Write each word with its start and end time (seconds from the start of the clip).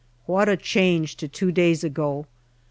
What 0.25 0.49
a 0.49 0.57
change 0.57 1.15
to 1.17 1.27
two 1.27 1.51
days 1.51 1.83
ago 1.83 2.25